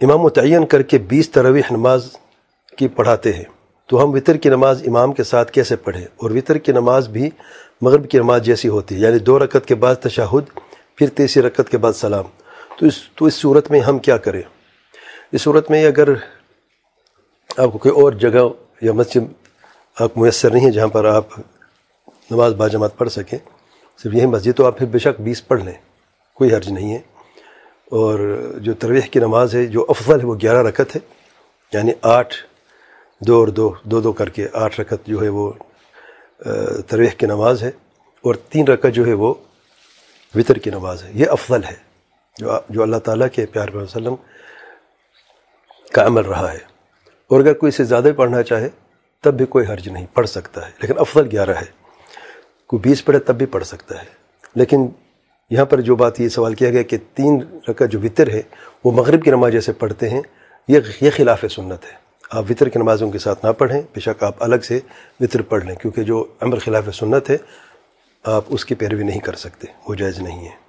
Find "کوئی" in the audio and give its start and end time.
17.78-17.94, 26.34-26.54, 47.52-47.68, 49.46-49.66, 52.66-52.88